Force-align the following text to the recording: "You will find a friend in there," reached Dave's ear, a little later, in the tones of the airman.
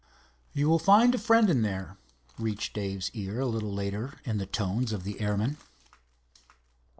"You 0.51 0.67
will 0.67 0.79
find 0.79 1.13
a 1.13 1.19
friend 1.19 1.47
in 1.47 1.61
there," 1.61 1.95
reached 2.39 2.73
Dave's 2.73 3.11
ear, 3.13 3.39
a 3.41 3.45
little 3.45 3.71
later, 3.71 4.19
in 4.25 4.39
the 4.39 4.47
tones 4.47 4.93
of 4.93 5.03
the 5.03 5.21
airman. 5.21 5.57